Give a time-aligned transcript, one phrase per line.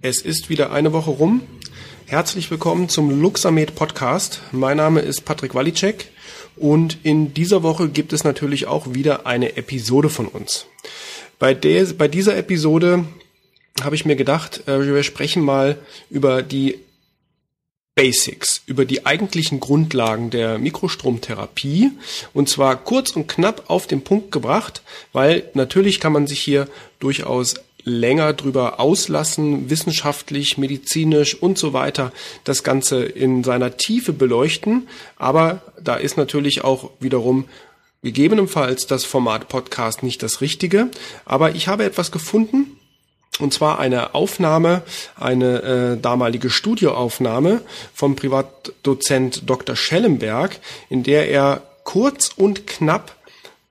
[0.00, 1.42] Es ist wieder eine Woche rum.
[2.06, 4.42] Herzlich willkommen zum Luxamed Podcast.
[4.52, 6.12] Mein Name ist Patrick Walicek
[6.54, 10.66] und in dieser Woche gibt es natürlich auch wieder eine Episode von uns.
[11.40, 13.06] Bei, der, bei dieser Episode
[13.82, 15.78] habe ich mir gedacht, äh, wir sprechen mal
[16.10, 16.78] über die
[17.96, 21.90] Basics, über die eigentlichen Grundlagen der Mikrostromtherapie
[22.34, 26.68] und zwar kurz und knapp auf den Punkt gebracht, weil natürlich kann man sich hier
[27.00, 32.12] durchaus länger drüber auslassen, wissenschaftlich, medizinisch und so weiter,
[32.44, 34.88] das Ganze in seiner Tiefe beleuchten.
[35.16, 37.46] Aber da ist natürlich auch wiederum
[38.02, 40.88] gegebenenfalls das Format Podcast nicht das richtige.
[41.24, 42.78] Aber ich habe etwas gefunden,
[43.40, 44.82] und zwar eine Aufnahme,
[45.16, 47.62] eine äh, damalige Studioaufnahme
[47.94, 49.76] vom Privatdozent Dr.
[49.76, 50.58] Schellenberg,
[50.88, 53.14] in der er kurz und knapp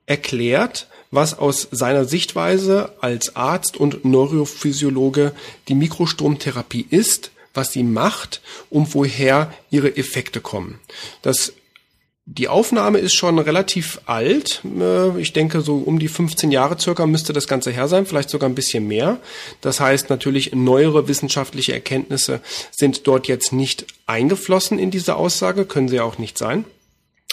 [0.06, 5.32] erklärt, was aus seiner Sichtweise als Arzt und Neurophysiologe
[5.68, 8.40] die Mikrostromtherapie ist, was sie macht
[8.70, 10.78] und woher ihre Effekte kommen.
[11.22, 11.52] Das
[12.30, 14.60] die Aufnahme ist schon relativ alt.
[14.78, 18.28] Äh, ich denke, so um die 15 Jahre circa müsste das Ganze her sein, vielleicht
[18.28, 19.16] sogar ein bisschen mehr.
[19.62, 25.88] Das heißt natürlich, neuere wissenschaftliche Erkenntnisse sind dort jetzt nicht eingeflossen in diese Aussage, können
[25.88, 26.66] sie auch nicht sein.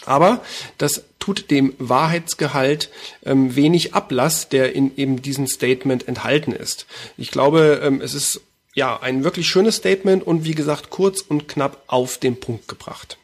[0.05, 0.41] Aber
[0.77, 2.91] das tut dem Wahrheitsgehalt
[3.25, 6.85] ähm, wenig Ablass, der in eben diesem Statement enthalten ist.
[7.17, 8.41] Ich glaube, ähm, es ist
[8.75, 13.17] ja ein wirklich schönes Statement und wie gesagt kurz und knapp auf den Punkt gebracht.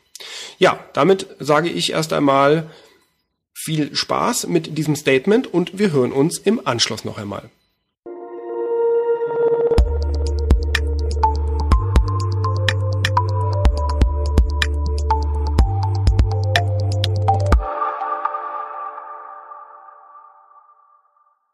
[0.57, 2.71] Ja, damit sage ich erst einmal
[3.53, 7.51] viel Spaß mit diesem Statement und wir hören uns im Anschluss noch einmal.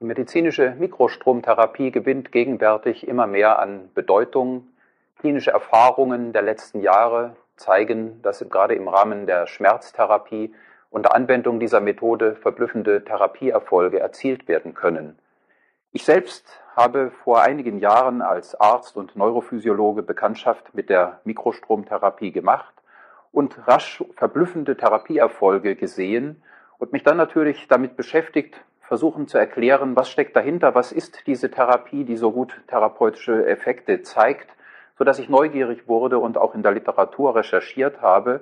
[0.07, 4.69] Medizinische Mikrostromtherapie gewinnt gegenwärtig immer mehr an Bedeutung.
[5.19, 10.53] Klinische Erfahrungen der letzten Jahre zeigen, dass gerade im Rahmen der Schmerztherapie
[10.89, 15.19] unter Anwendung dieser Methode verblüffende Therapieerfolge erzielt werden können.
[15.91, 22.73] Ich selbst habe vor einigen Jahren als Arzt und Neurophysiologe Bekanntschaft mit der Mikrostromtherapie gemacht
[23.31, 26.43] und rasch verblüffende Therapieerfolge gesehen
[26.77, 31.51] und mich dann natürlich damit beschäftigt, versuchen zu erklären, was steckt dahinter, was ist diese
[31.51, 34.47] Therapie, die so gut therapeutische Effekte zeigt
[34.97, 38.41] so dass ich neugierig wurde und auch in der Literatur recherchiert habe.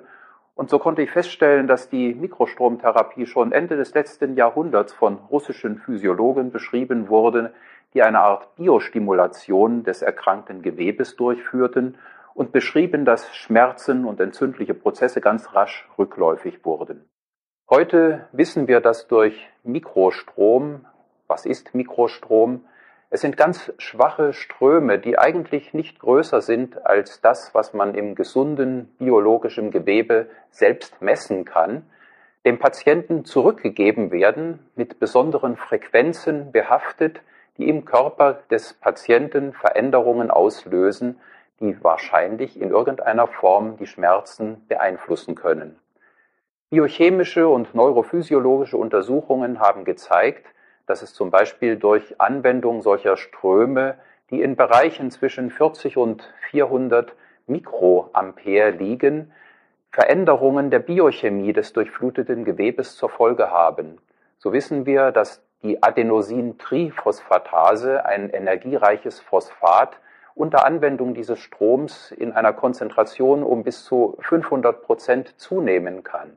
[0.54, 5.76] Und so konnte ich feststellen, dass die Mikrostromtherapie schon Ende des letzten Jahrhunderts von russischen
[5.78, 7.52] Physiologen beschrieben wurde,
[7.92, 11.98] die eine Art Biostimulation des erkrankten Gewebes durchführten
[12.32, 17.04] und beschrieben, dass Schmerzen und entzündliche Prozesse ganz rasch rückläufig wurden.
[17.68, 20.86] Heute wissen wir, dass durch Mikrostrom,
[21.26, 22.64] was ist Mikrostrom,
[23.10, 28.14] es sind ganz schwache Ströme, die eigentlich nicht größer sind als das, was man im
[28.14, 31.84] gesunden biologischen Gewebe selbst messen kann,
[32.44, 37.20] dem Patienten zurückgegeben werden, mit besonderen Frequenzen behaftet,
[37.58, 41.18] die im Körper des Patienten Veränderungen auslösen,
[41.58, 45.80] die wahrscheinlich in irgendeiner Form die Schmerzen beeinflussen können.
[46.68, 50.44] Biochemische und neurophysiologische Untersuchungen haben gezeigt,
[50.86, 53.94] dass es zum Beispiel durch Anwendung solcher Ströme,
[54.30, 57.14] die in Bereichen zwischen 40 und 400
[57.46, 59.30] Mikroampere liegen,
[59.92, 63.98] Veränderungen der Biochemie des durchfluteten Gewebes zur Folge haben.
[64.38, 70.00] So wissen wir, dass die Adenosintriphosphatase, ein energiereiches Phosphat,
[70.34, 76.36] unter Anwendung dieses Stroms in einer Konzentration um bis zu 500 Prozent zunehmen kann.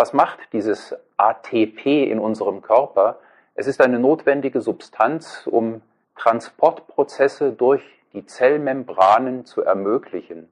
[0.00, 3.18] Was macht dieses ATP in unserem Körper?
[3.56, 5.82] Es ist eine notwendige Substanz, um
[6.14, 7.82] Transportprozesse durch
[8.12, 10.48] die Zellmembranen zu ermöglichen.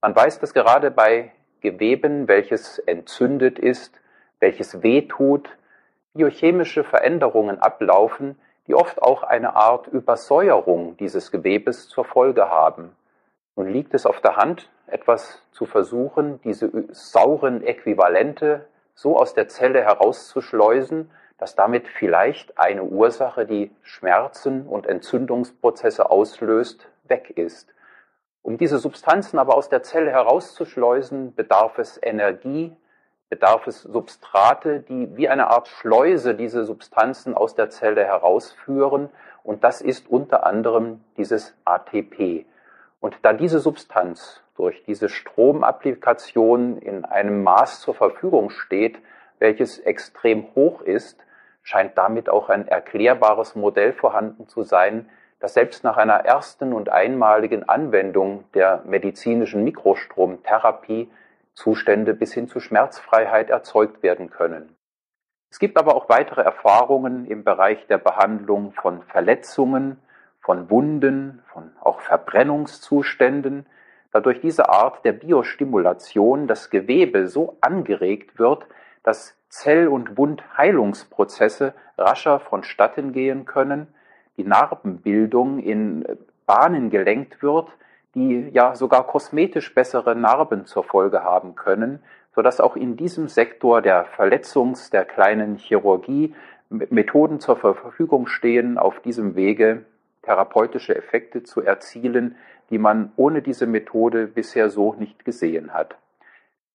[0.00, 3.94] Man weiß, dass gerade bei Geweben, welches entzündet ist,
[4.40, 5.48] welches wehtut,
[6.14, 12.96] biochemische Veränderungen ablaufen, die oft auch eine Art Übersäuerung dieses Gewebes zur Folge haben.
[13.54, 18.66] Nun liegt es auf der Hand, etwas zu versuchen, diese sauren Äquivalente
[18.98, 21.08] so aus der Zelle herauszuschleusen,
[21.38, 27.72] dass damit vielleicht eine Ursache, die Schmerzen und Entzündungsprozesse auslöst, weg ist.
[28.42, 32.76] Um diese Substanzen aber aus der Zelle herauszuschleusen, bedarf es Energie,
[33.28, 39.10] bedarf es Substrate, die wie eine Art Schleuse diese Substanzen aus der Zelle herausführen.
[39.44, 42.46] Und das ist unter anderem dieses ATP.
[43.00, 48.98] Und da diese Substanz durch diese Stromapplikation in einem Maß zur Verfügung steht,
[49.38, 51.24] welches extrem hoch ist,
[51.62, 55.08] scheint damit auch ein erklärbares Modell vorhanden zu sein,
[55.38, 61.10] dass selbst nach einer ersten und einmaligen Anwendung der medizinischen Mikrostromtherapie
[61.54, 64.74] Zustände bis hin zu Schmerzfreiheit erzeugt werden können.
[65.50, 70.00] Es gibt aber auch weitere Erfahrungen im Bereich der Behandlung von Verletzungen,
[70.48, 73.66] von Wunden, von auch Verbrennungszuständen,
[74.12, 78.64] da durch diese Art der Biostimulation das Gewebe so angeregt wird,
[79.02, 83.88] dass Zell- und Wundheilungsprozesse rascher vonstatten gehen können,
[84.38, 86.06] die Narbenbildung in
[86.46, 87.68] Bahnen gelenkt wird,
[88.14, 92.02] die ja sogar kosmetisch bessere Narben zur Folge haben können,
[92.34, 96.34] sodass auch in diesem Sektor der Verletzungs-, der kleinen Chirurgie
[96.70, 99.84] Methoden zur Verfügung stehen, auf diesem Wege
[100.28, 102.36] therapeutische Effekte zu erzielen,
[102.68, 105.96] die man ohne diese Methode bisher so nicht gesehen hat.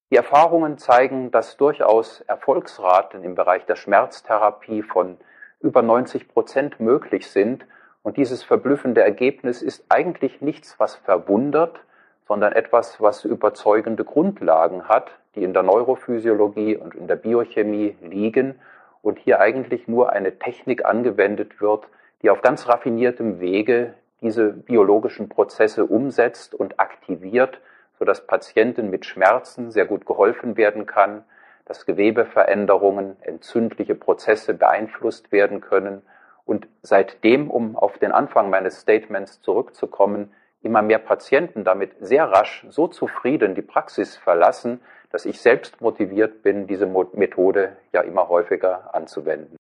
[0.09, 5.17] Die Erfahrungen zeigen, dass durchaus Erfolgsraten im Bereich der Schmerztherapie von
[5.59, 7.67] über 90 Prozent möglich sind.
[8.01, 11.79] Und dieses verblüffende Ergebnis ist eigentlich nichts, was verwundert,
[12.27, 18.55] sondern etwas, was überzeugende Grundlagen hat, die in der Neurophysiologie und in der Biochemie liegen
[19.03, 21.87] und hier eigentlich nur eine Technik angewendet wird,
[22.23, 27.59] die auf ganz raffiniertem Wege diese biologischen Prozesse umsetzt und aktiviert,
[27.99, 31.25] sodass Patienten mit Schmerzen sehr gut geholfen werden kann,
[31.65, 36.01] dass Gewebeveränderungen, entzündliche Prozesse beeinflusst werden können
[36.45, 42.65] und seitdem, um auf den Anfang meines Statements zurückzukommen, immer mehr Patienten damit sehr rasch
[42.69, 44.79] so zufrieden die Praxis verlassen,
[45.11, 49.57] dass ich selbst motiviert bin, diese Methode ja immer häufiger anzuwenden.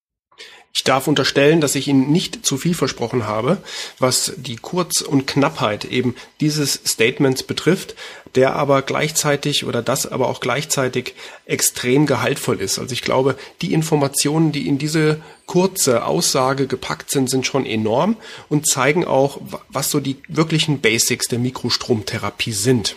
[0.75, 3.59] Ich darf unterstellen, dass ich Ihnen nicht zu viel versprochen habe,
[3.99, 7.93] was die Kurz- und Knappheit eben dieses Statements betrifft,
[8.33, 11.13] der aber gleichzeitig oder das aber auch gleichzeitig
[11.45, 12.79] extrem gehaltvoll ist.
[12.79, 18.17] Also ich glaube, die Informationen, die in diese kurze Aussage gepackt sind, sind schon enorm
[18.49, 19.39] und zeigen auch,
[19.69, 22.95] was so die wirklichen Basics der Mikrostromtherapie sind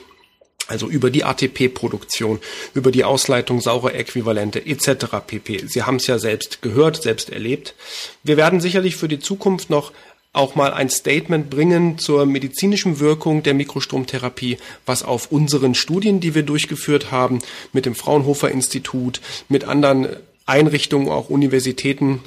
[0.68, 2.40] also über die ATP-Produktion,
[2.74, 5.06] über die Ausleitung saurer Äquivalente etc.
[5.26, 5.66] pp.
[5.66, 7.74] Sie haben es ja selbst gehört, selbst erlebt.
[8.22, 9.92] Wir werden sicherlich für die Zukunft noch
[10.32, 16.34] auch mal ein Statement bringen zur medizinischen Wirkung der Mikrostromtherapie, was auf unseren Studien, die
[16.34, 17.38] wir durchgeführt haben,
[17.72, 20.08] mit dem Fraunhofer Institut, mit anderen
[20.44, 22.20] Einrichtungen, auch Universitäten,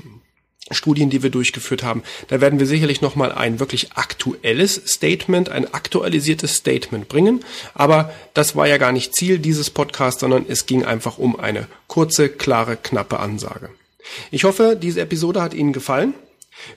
[0.71, 5.73] Studien, die wir durchgeführt haben, da werden wir sicherlich nochmal ein wirklich aktuelles Statement, ein
[5.73, 7.43] aktualisiertes Statement bringen.
[7.73, 11.67] Aber das war ja gar nicht Ziel dieses Podcasts, sondern es ging einfach um eine
[11.87, 13.69] kurze, klare, knappe Ansage.
[14.31, 16.13] Ich hoffe, diese Episode hat Ihnen gefallen.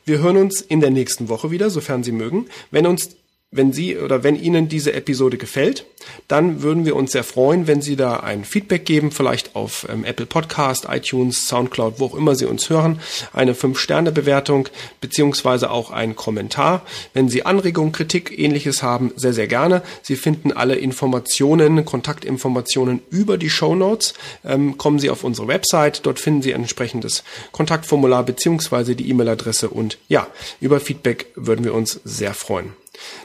[0.05, 2.46] Wir hören uns in der nächsten Woche wieder, sofern Sie mögen.
[2.70, 3.17] Wenn uns
[3.52, 5.84] wenn Sie oder wenn Ihnen diese Episode gefällt,
[6.26, 10.04] dann würden wir uns sehr freuen, wenn Sie da ein Feedback geben, vielleicht auf ähm,
[10.04, 13.00] Apple Podcast, iTunes, Soundcloud, wo auch immer Sie uns hören,
[13.34, 14.69] eine 5-Sterne-Bewertung
[15.02, 16.82] beziehungsweise auch einen Kommentar.
[17.12, 19.82] Wenn Sie Anregungen, Kritik, ähnliches haben, sehr, sehr gerne.
[20.00, 24.14] Sie finden alle Informationen, Kontaktinformationen über die Show Notes.
[24.44, 27.22] Ähm, kommen Sie auf unsere Website, dort finden Sie ein entsprechendes
[27.52, 30.26] Kontaktformular beziehungsweise die E-Mail-Adresse und ja,
[30.60, 32.72] über Feedback würden wir uns sehr freuen.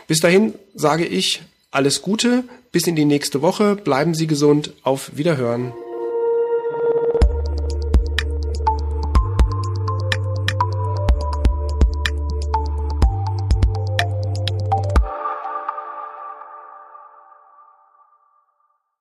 [0.07, 1.41] Bis dahin sage ich
[1.71, 5.73] alles Gute, bis in die nächste Woche, bleiben Sie gesund, auf Wiederhören.